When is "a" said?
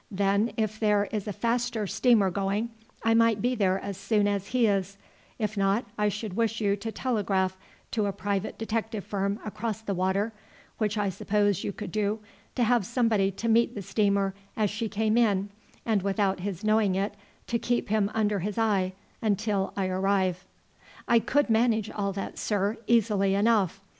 1.27-1.31, 8.07-8.11